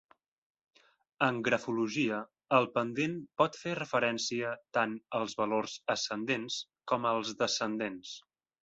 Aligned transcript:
En 1.25 1.41
grafologia, 1.47 2.21
el 2.59 2.65
pendent 2.79 3.15
pot 3.43 3.61
fer 3.65 3.77
referència 3.81 4.57
tants 4.79 5.07
als 5.21 5.41
valors 5.45 5.79
ascendents 5.99 6.63
com 6.93 7.09
als 7.13 7.35
descendents. 7.47 8.19